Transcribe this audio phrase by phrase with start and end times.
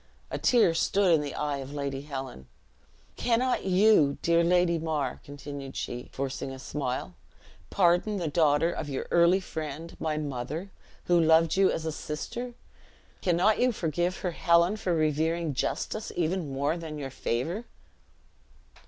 [0.31, 2.47] A tear stood in the eye of Lady Helen.
[3.17, 7.13] "Cannot you, dear Lady Mar," continued she, forcing a smile,
[7.69, 10.71] "pardon the daughter of your early friend, my mother,
[11.05, 12.55] who loved you as a sister?
[13.21, 17.65] Cannot you forgive her Helen for revering justice even more than your favor?"